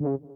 [0.00, 0.27] Mm-hmm.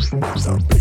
[0.00, 0.80] something.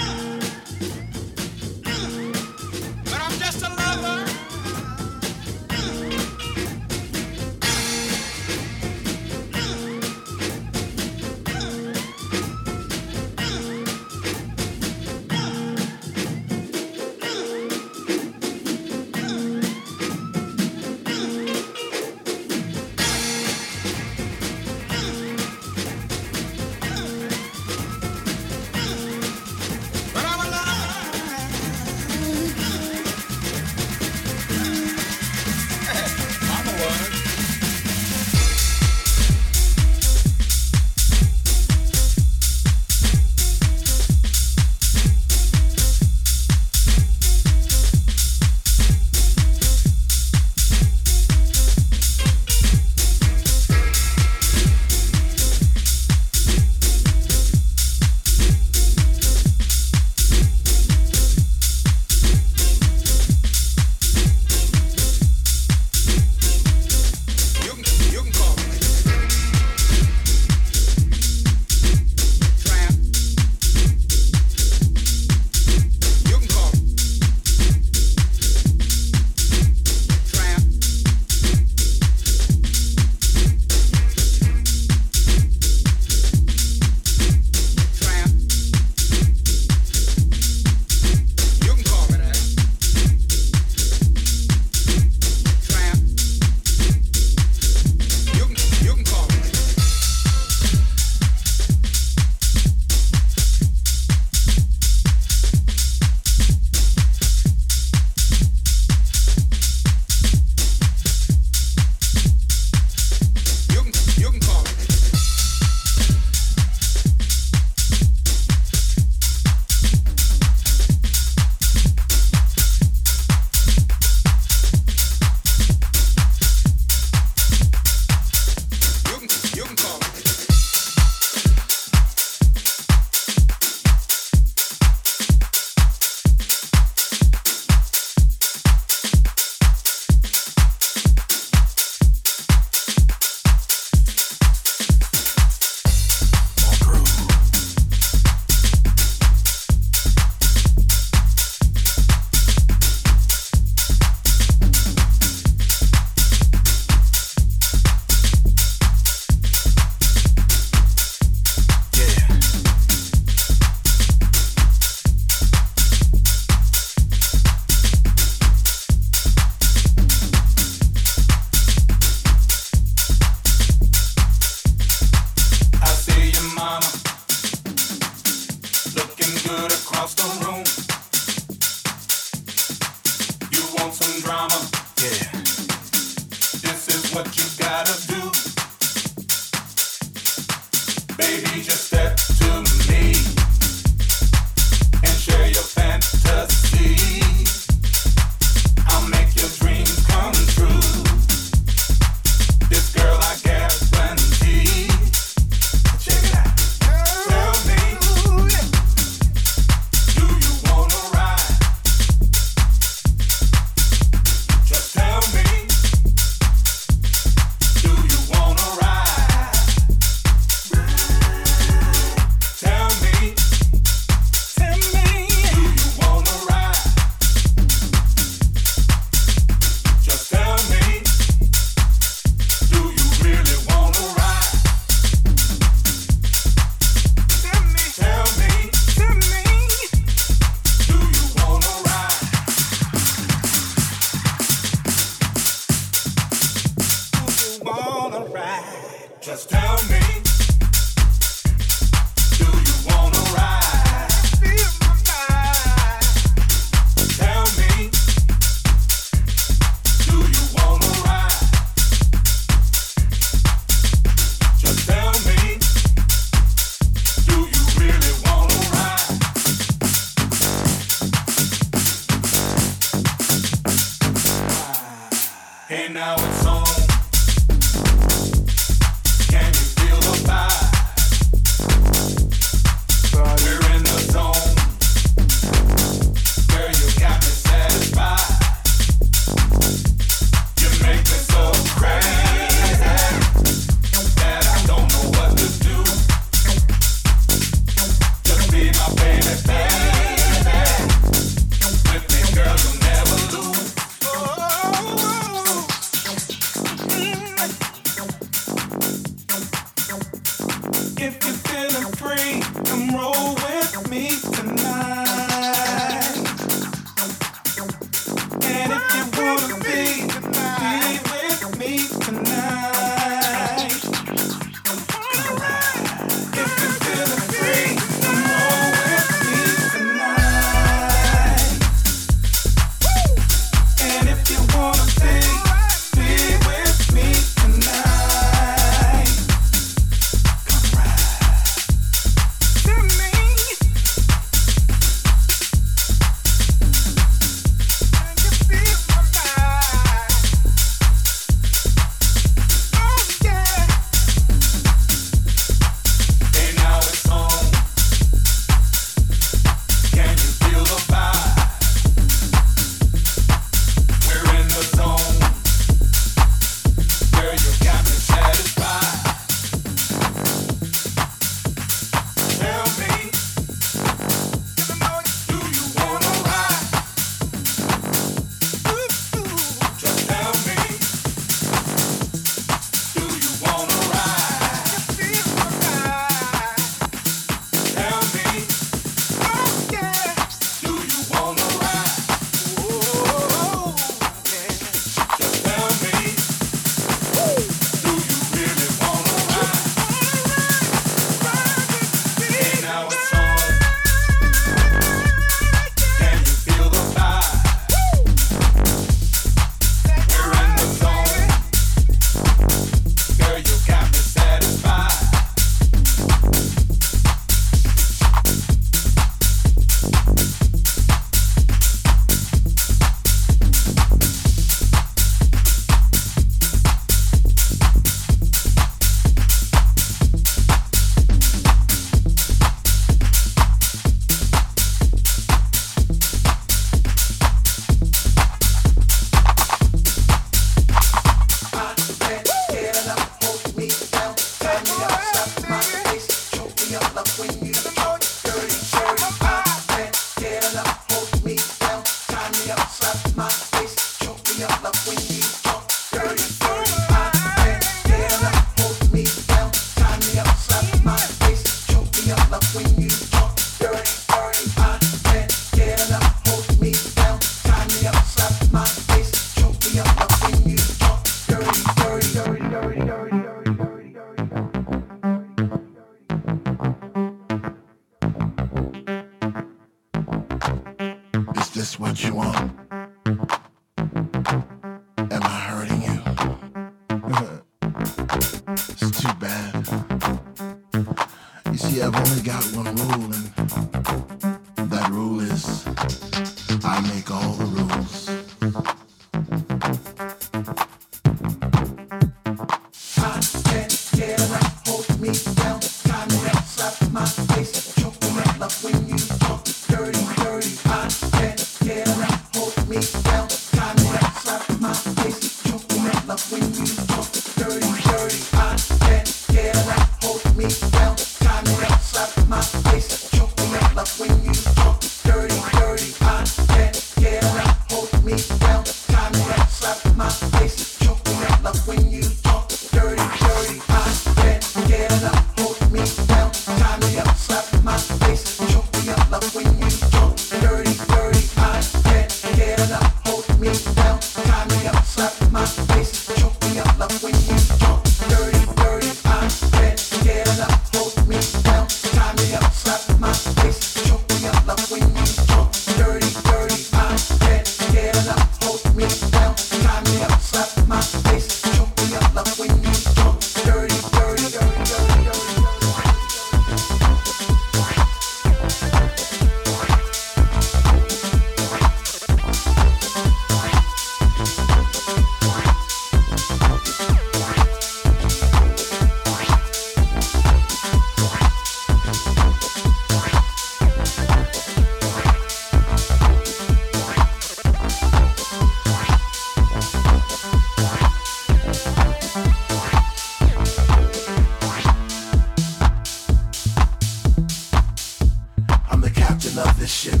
[599.38, 600.00] of this ship,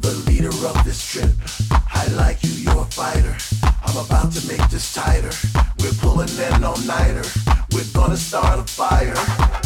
[0.00, 1.30] the leader of this trip.
[1.70, 3.36] I like you, you're a fighter.
[3.84, 5.30] I'm about to make this tighter.
[5.80, 7.24] We're pulling an all-nighter.
[7.72, 9.63] We're gonna start a fire.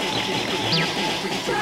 [0.00, 1.61] Yeah.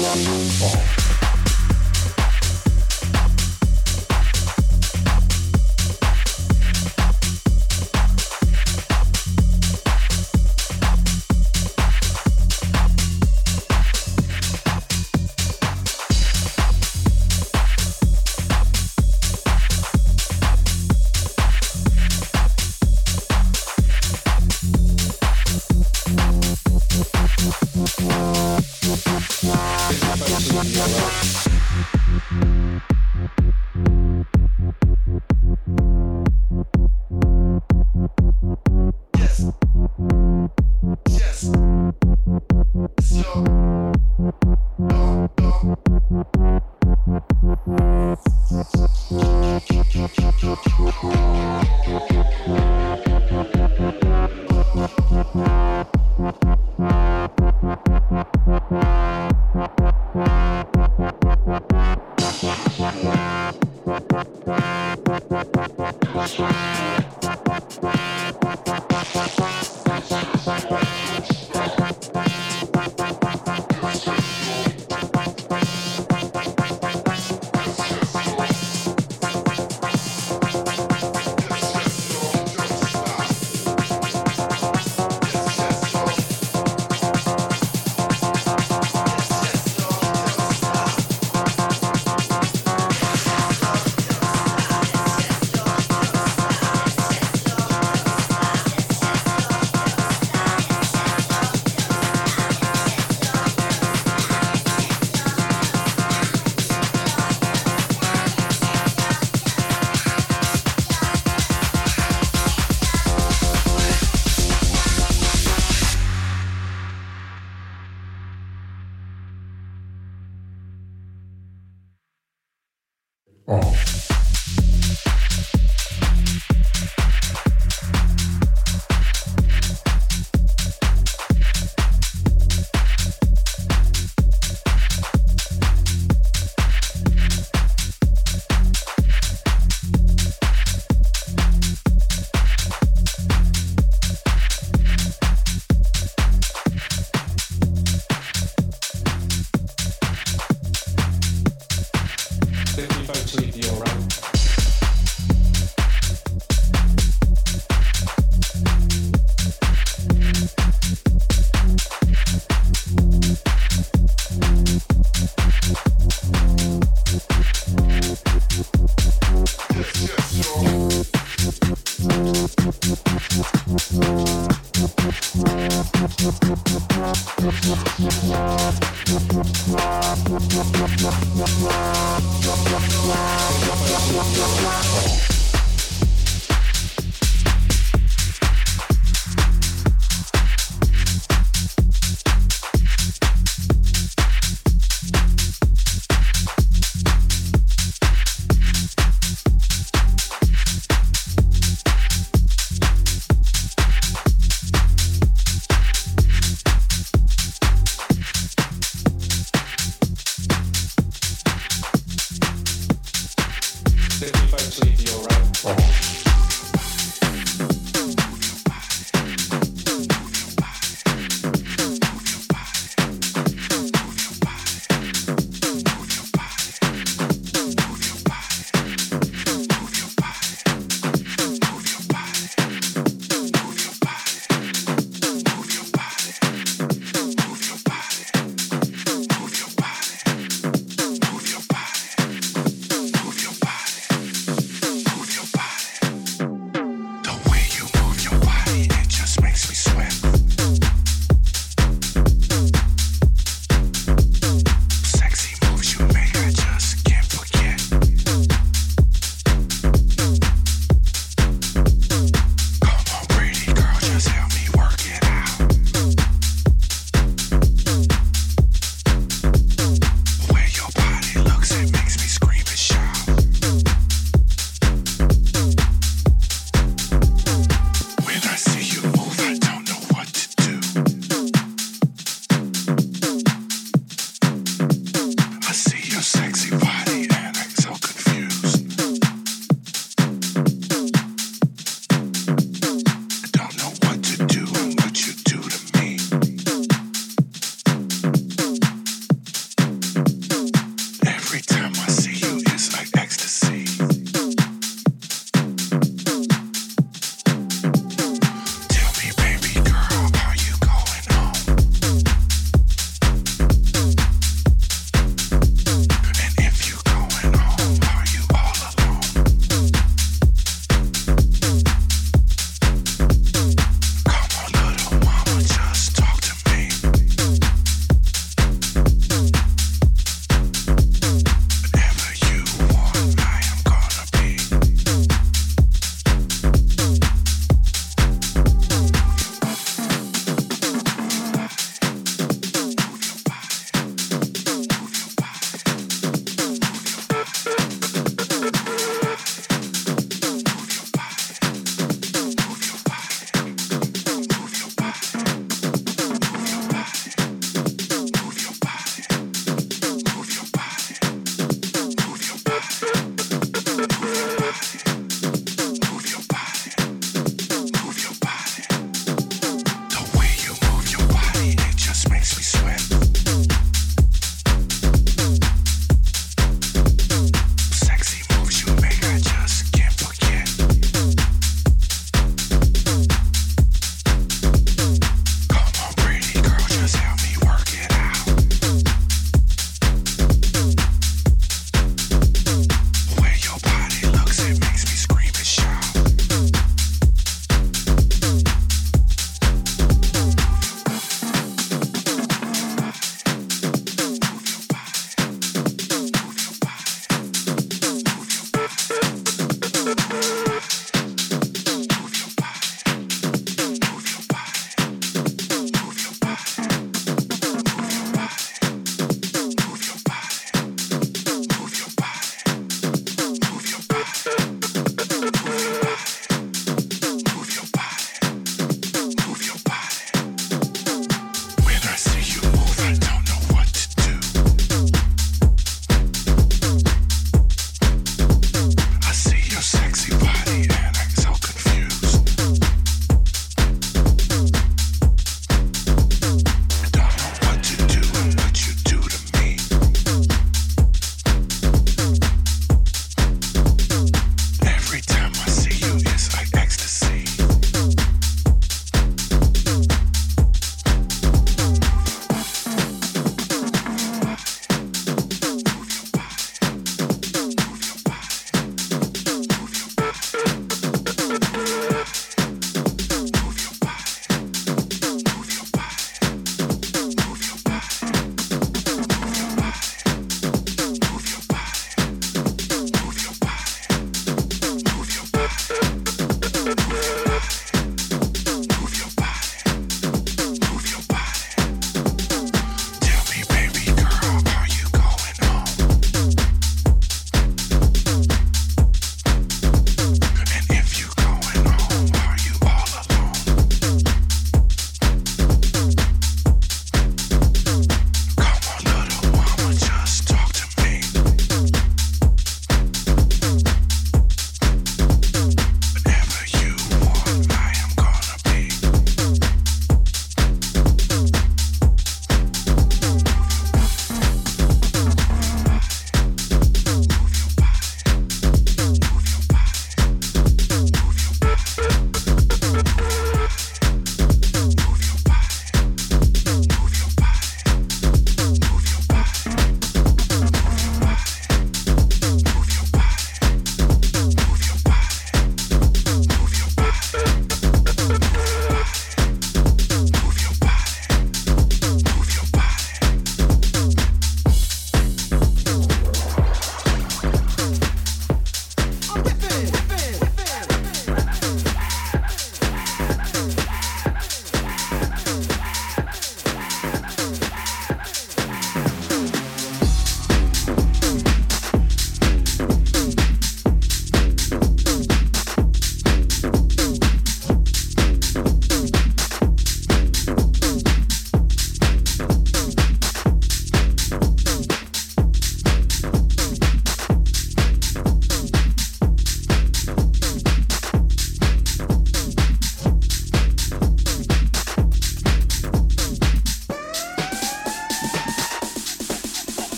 [0.00, 1.07] Oh.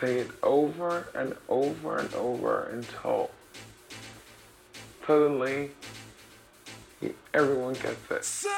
[0.00, 3.30] say it over and over and over until
[5.06, 5.70] suddenly
[7.34, 8.48] everyone gets it.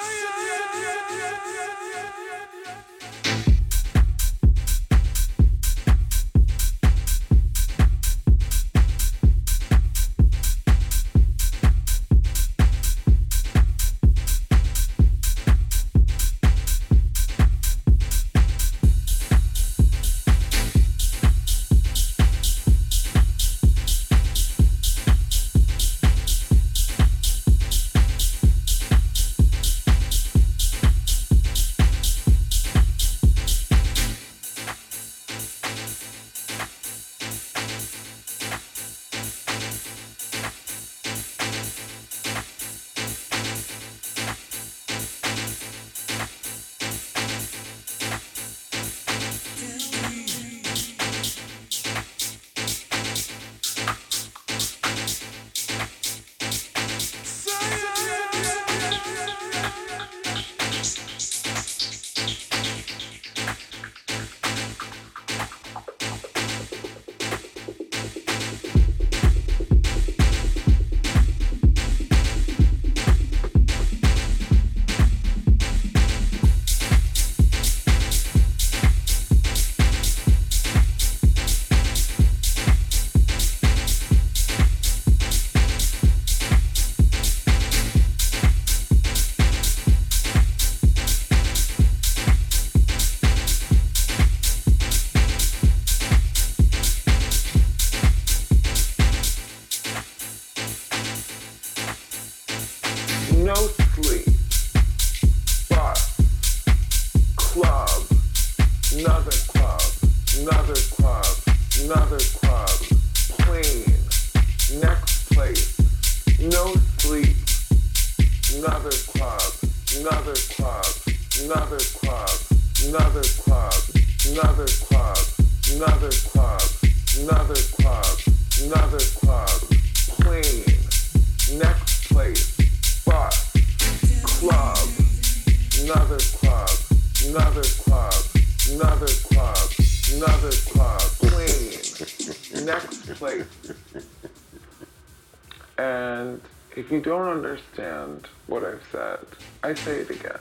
[149.62, 150.38] I say it again.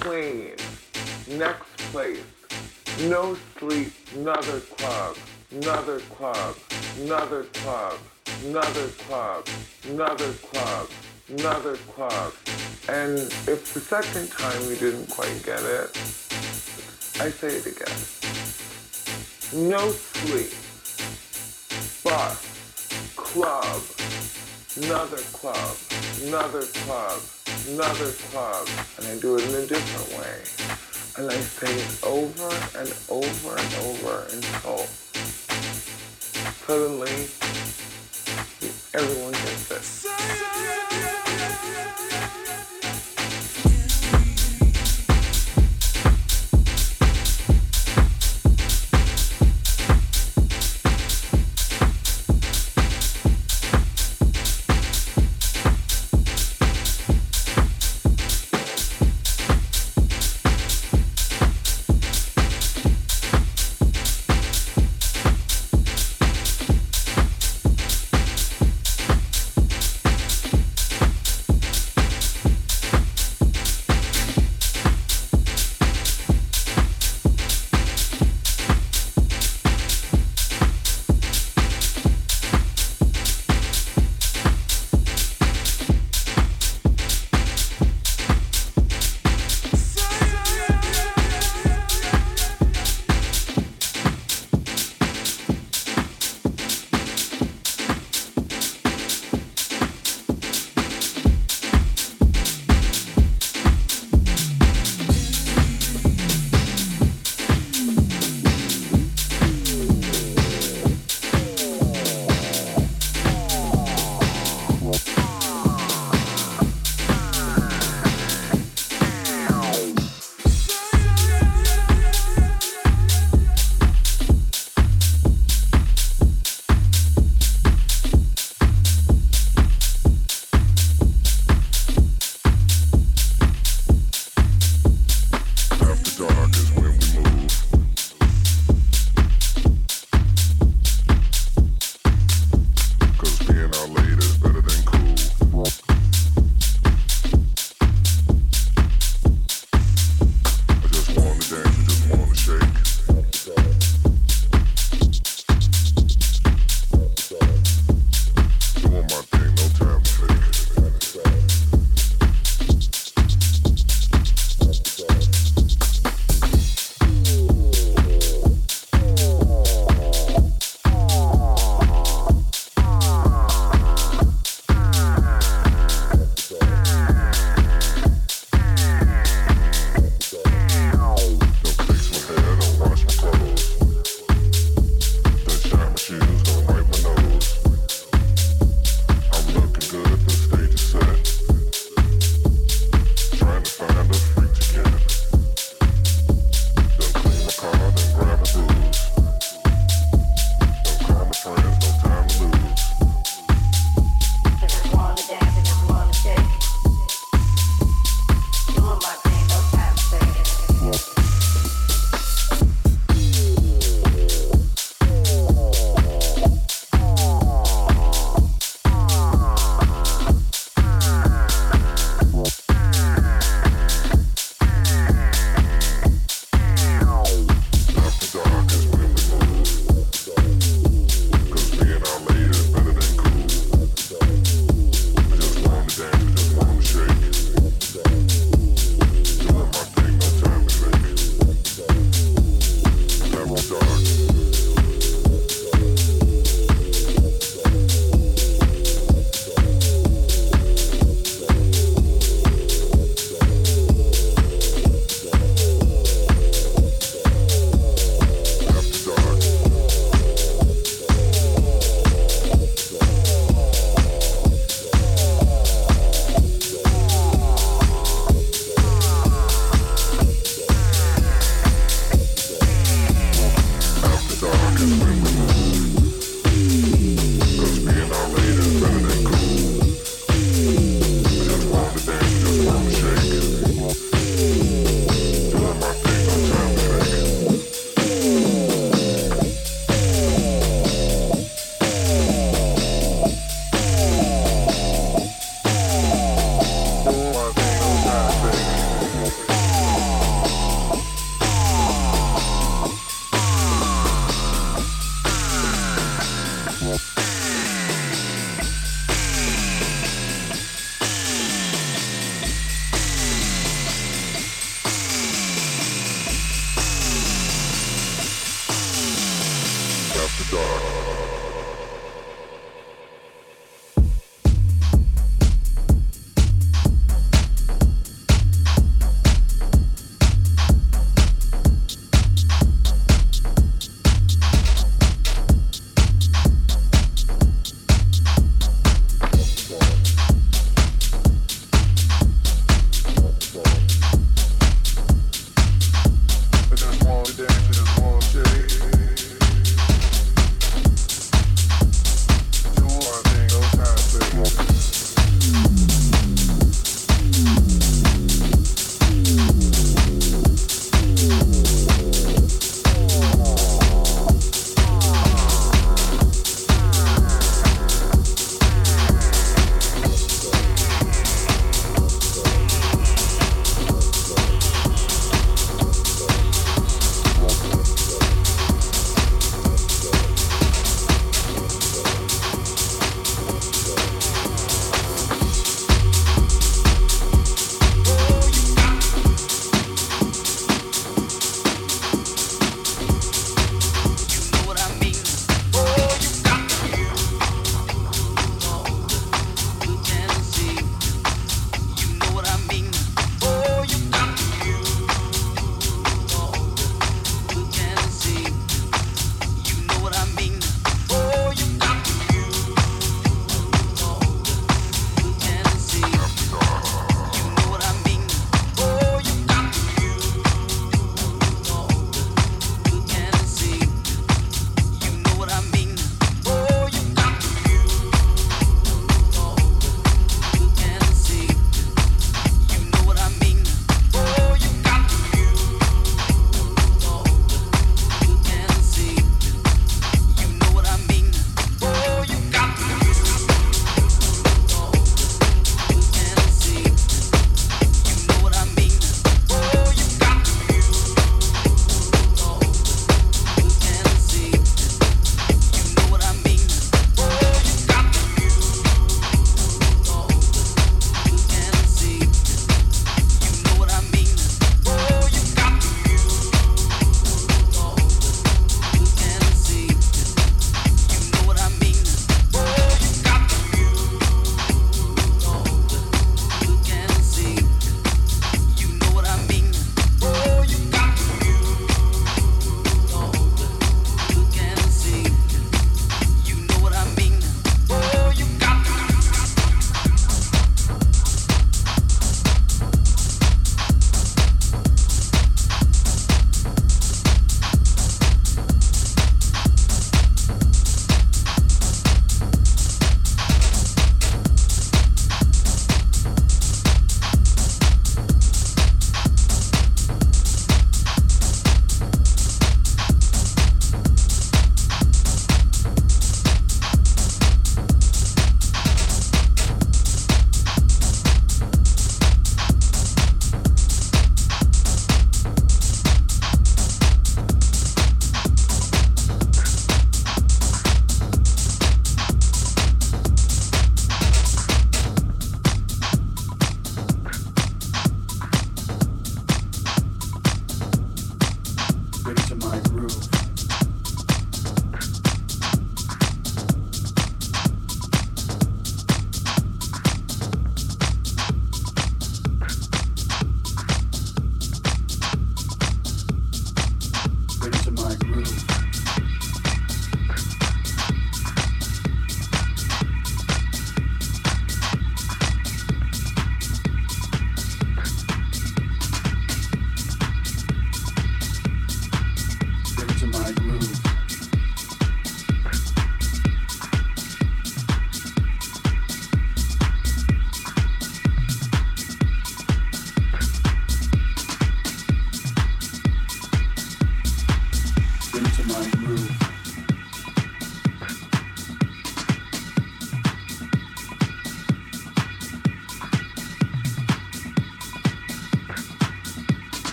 [0.00, 0.56] Clean,
[1.38, 2.22] next place,
[3.02, 5.16] no sleep, another club,
[5.52, 6.56] another club,
[7.00, 7.98] another club,
[8.44, 9.48] another club,
[9.84, 10.90] another club,
[11.28, 12.32] another club.
[12.88, 15.96] And if the second time you didn't quite get it,
[17.20, 17.98] I say it again.
[19.68, 20.52] No sleep,
[22.04, 23.82] bus, club,
[24.82, 25.76] another club,
[26.22, 27.20] another club,
[27.68, 28.68] another club,
[28.98, 30.42] and I do it in a different way.
[31.16, 34.86] And I say it over and over and over until
[36.66, 37.28] suddenly
[38.94, 39.82] everyone gets it.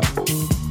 [0.00, 0.69] Drum,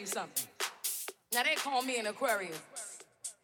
[0.00, 0.46] you something.
[1.32, 2.60] Now they call me an Aquarius.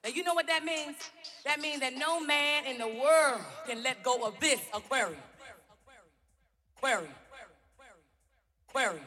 [0.05, 0.97] Now you know what that means?
[1.45, 5.21] That means that no man in the world can let go of this aquarium.
[6.79, 7.11] Aquarium.
[8.69, 9.05] Aquarium.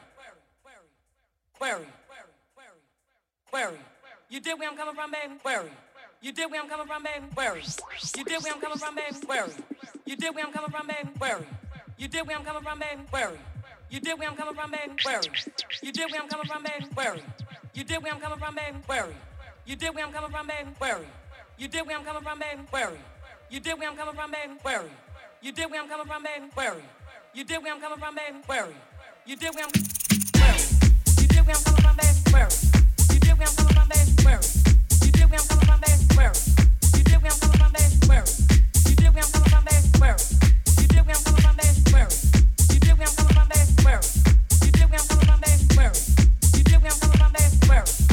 [1.54, 1.88] Aquarium.
[3.48, 3.80] Aquarium.
[4.28, 5.34] You dig where I'm coming from, baby?
[5.34, 5.72] Aquarium.
[6.20, 7.26] You dig where I'm coming from, baby?
[7.30, 7.66] Aquarium.
[8.16, 9.16] You dig where I'm coming from, baby?
[9.22, 9.64] Aquarium.
[10.04, 11.08] You dig where I'm coming from, baby?
[11.14, 11.46] Aquarium.
[11.98, 13.02] You dig where I'm coming from, baby?
[13.06, 13.38] Aquarium.
[13.88, 14.92] You dig where I'm coming from, baby?
[14.98, 15.34] Aquarium.
[15.82, 16.86] You dig where I'm coming from, baby?
[16.90, 17.26] Aquarium.
[17.74, 18.76] You dig where I'm coming from, baby?
[18.82, 19.18] Aquarium.
[19.66, 20.70] You dig where I'm coming from, baby?
[20.74, 21.12] Aquarium.
[21.60, 22.62] You dig where I'm coming from, baby?
[22.62, 23.02] Aquarium.
[23.50, 24.54] You dig where I'm coming from, baby?
[24.58, 24.92] Aquarium.
[25.42, 26.46] You dig where I'm coming from, baby?
[26.50, 26.88] Aquarium.
[27.34, 28.38] You dig where I'm coming from, baby?
[28.42, 28.80] Aquarium.
[29.26, 29.72] You dig where I'm.
[31.20, 32.18] You dig where I'm coming from, baby?
[32.26, 32.52] Aquarium.
[33.12, 34.12] You dig where I'm coming from, baby?
[34.18, 34.50] Aquarium.
[35.02, 36.04] You dig where I'm coming from, baby?
[36.10, 36.42] Aquarium.
[36.96, 37.94] You dig where I'm coming from, baby?
[38.02, 38.34] Aquarium.
[38.86, 39.86] You dig where I'm coming from, baby?
[39.94, 40.26] Aquarium.
[40.76, 41.78] You dig where I'm coming from, baby?
[41.86, 42.45] You where
[43.86, 44.02] Aquarium.
[44.64, 45.62] You dig where I'm coming from, baby?
[45.70, 45.94] Aquarium.
[46.54, 47.56] You dig where I'm coming from, baby?
[47.62, 48.05] Aquarium.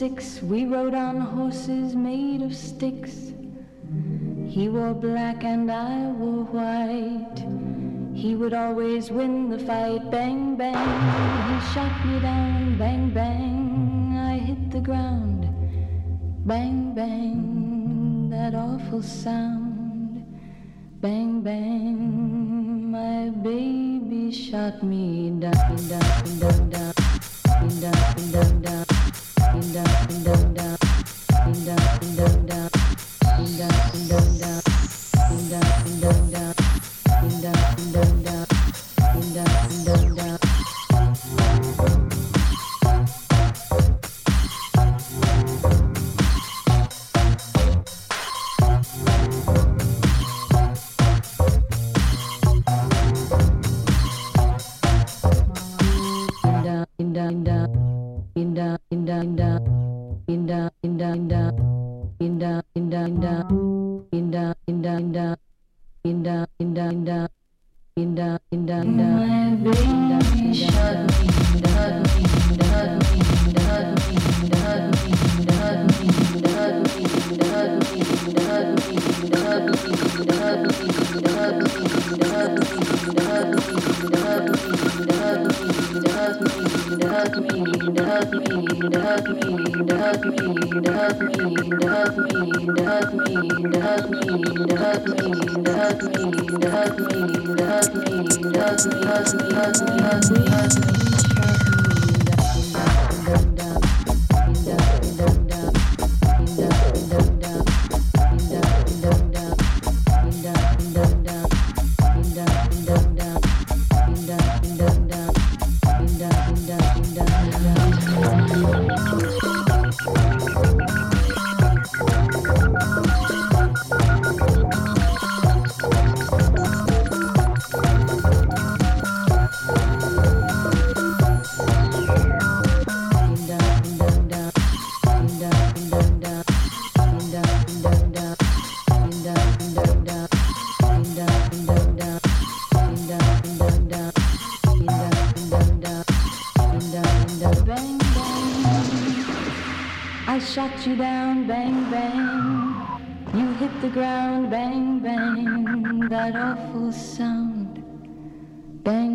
[0.00, 0.40] Six.
[0.42, 3.34] We rode on horses made of sticks.
[4.48, 7.44] He wore black and I wore white.
[8.14, 10.10] He would always win the fight.
[10.10, 10.88] Bang, bang.
[11.50, 12.49] He shot me down.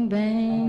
[0.10, 0.65] bang.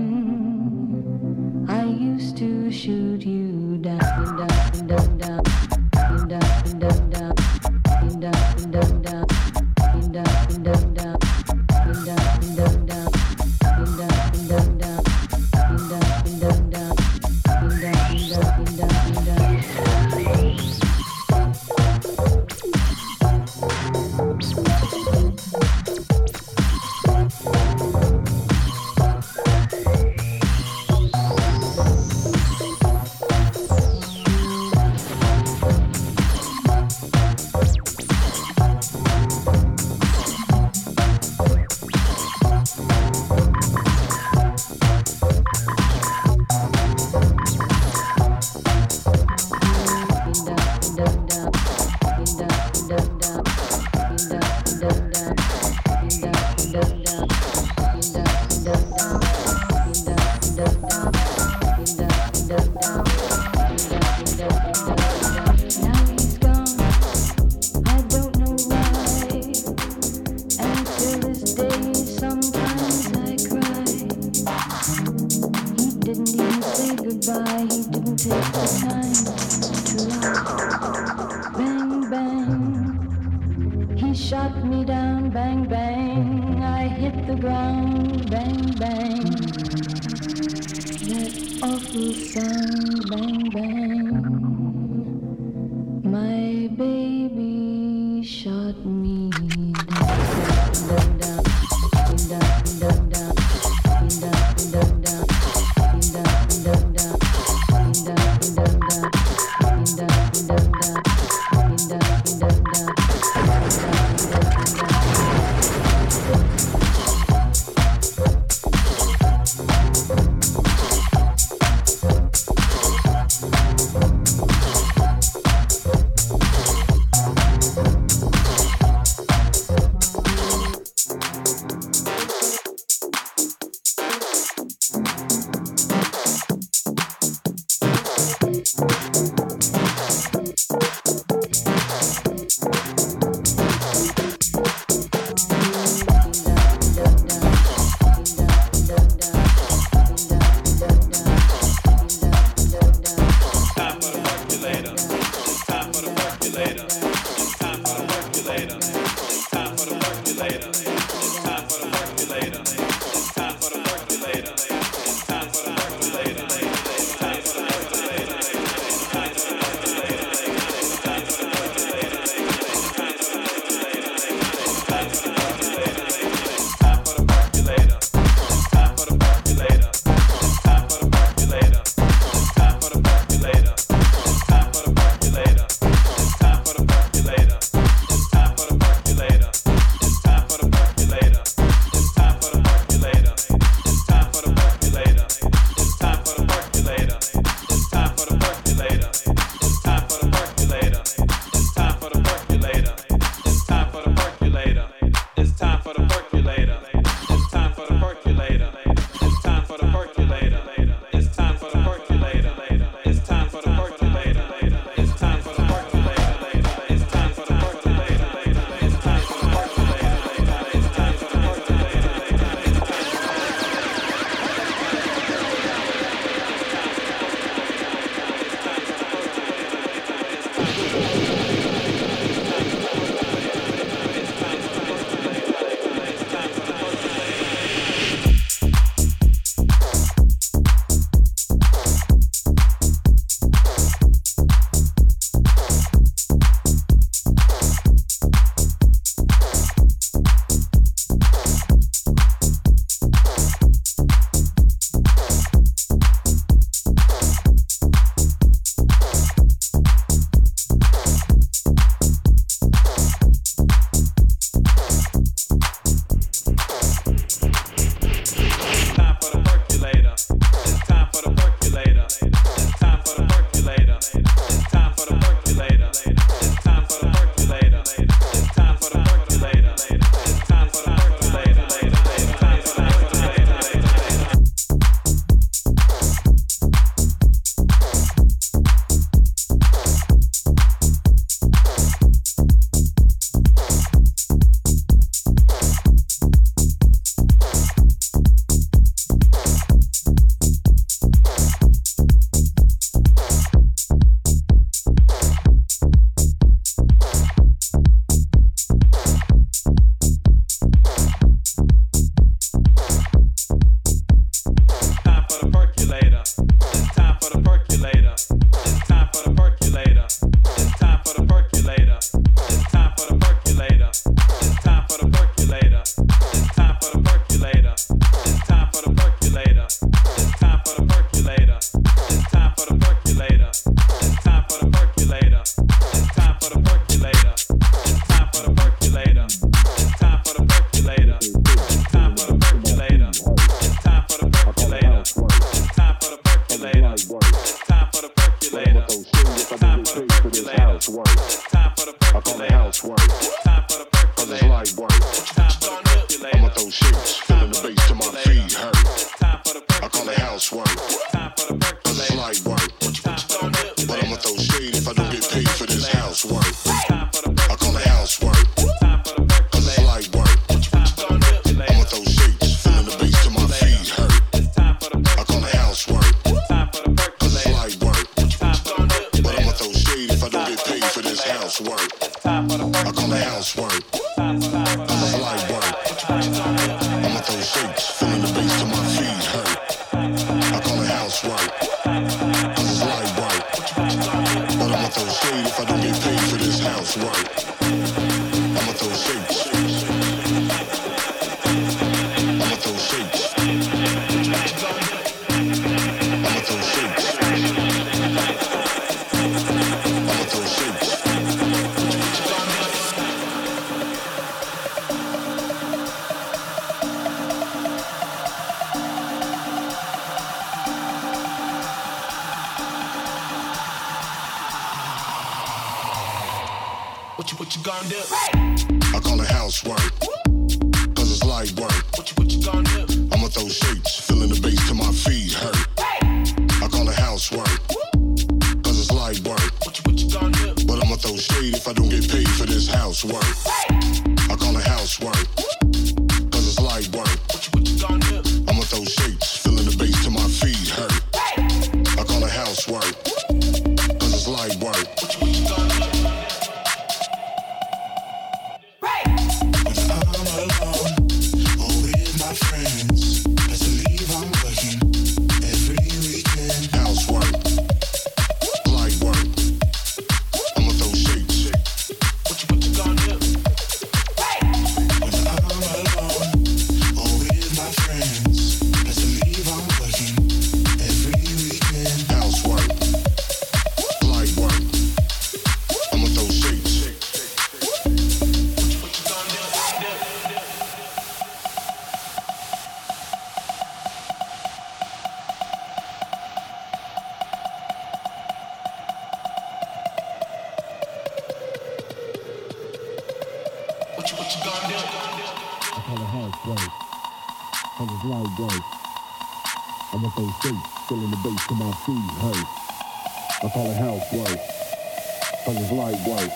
[516.05, 516.35] wife.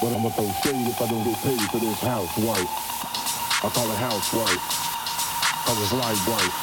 [0.00, 2.70] But I'ma throw shade if I don't get paid for this housewife.
[3.62, 4.62] I call it housewife.
[5.68, 6.56] I it's like wife.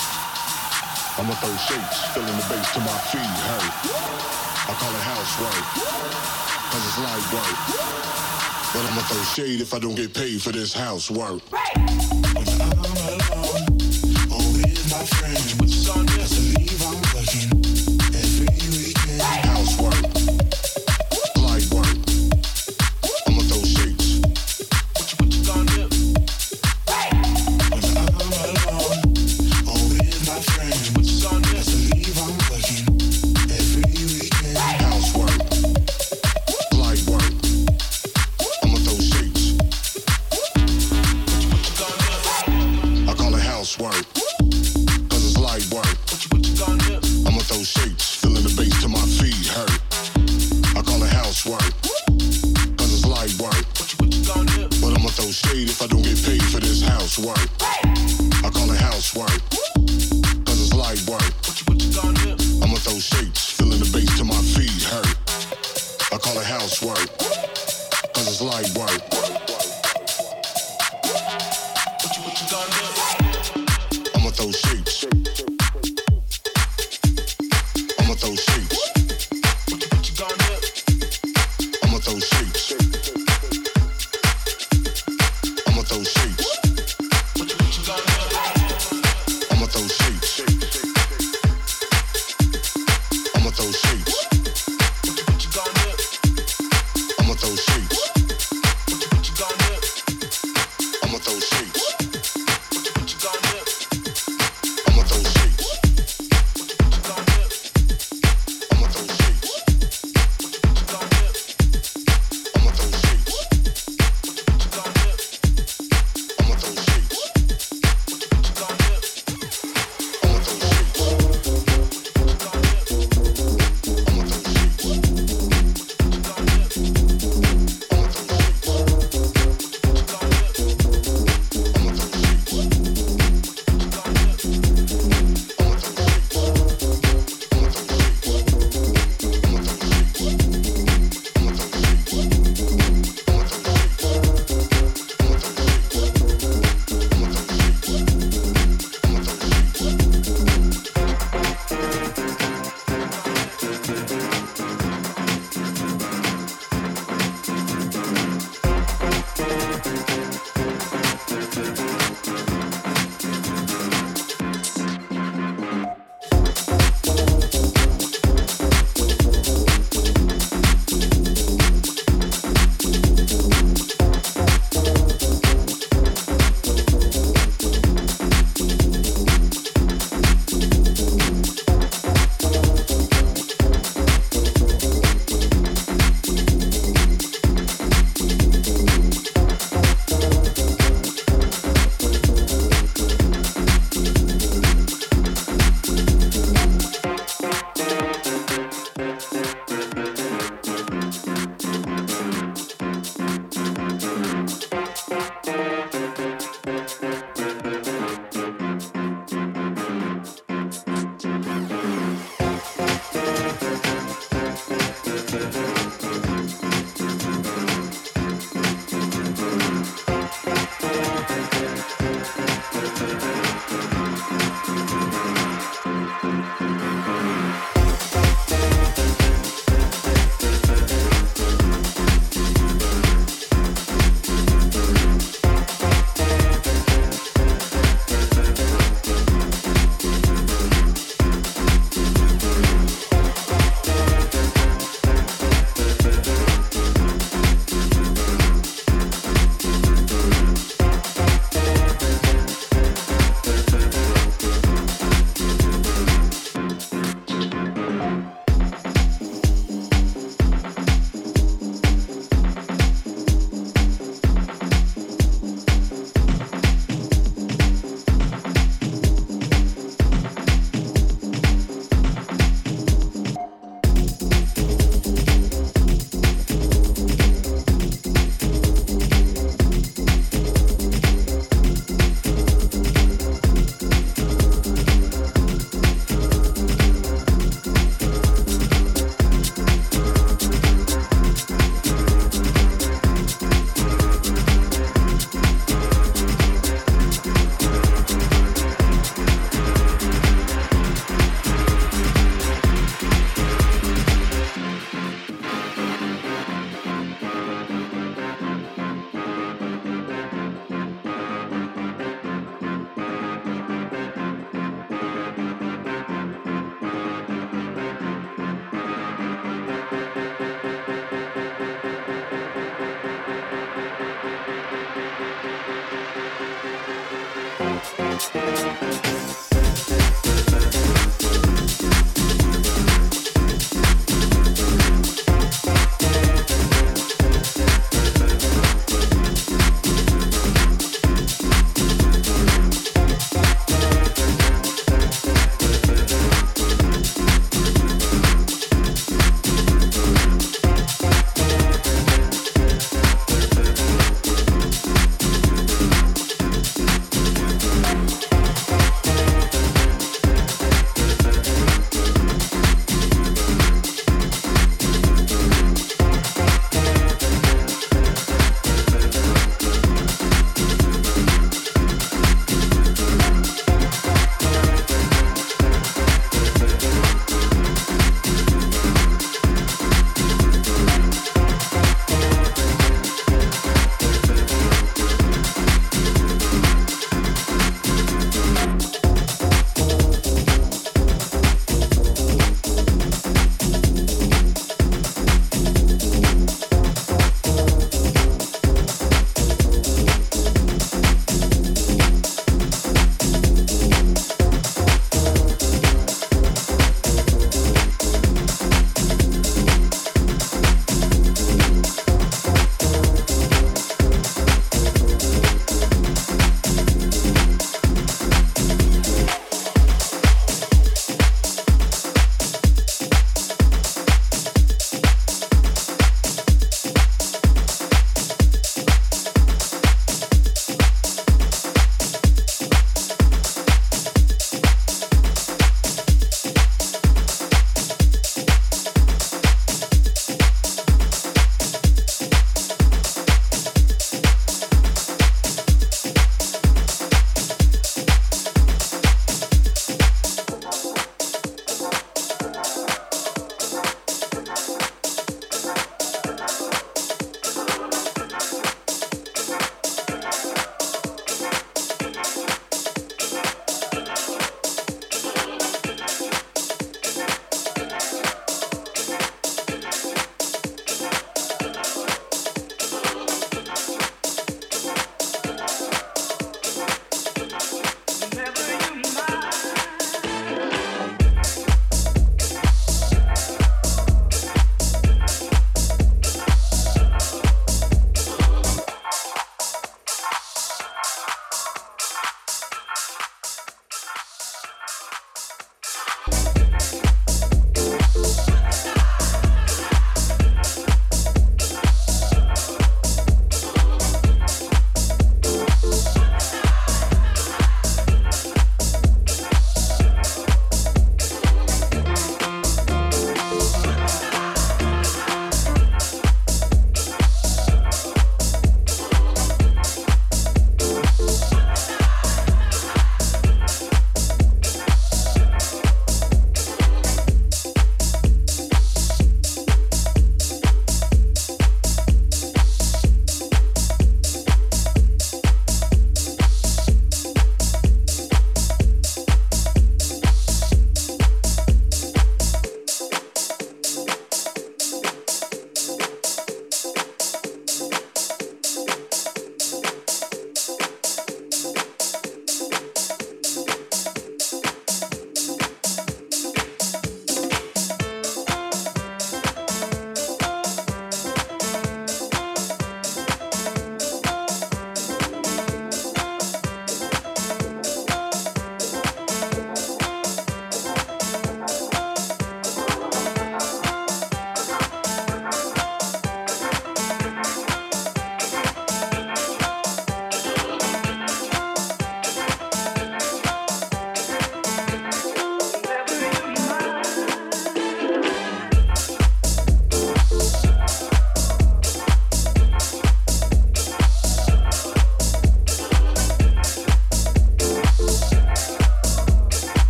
[1.20, 3.68] I'ma throw shakes, filling the base to my feet, hey.
[4.68, 5.68] I call it housewife.
[6.72, 7.58] Cause it's like work.
[8.74, 11.42] But I'ma throw shade if I don't get paid for this housework.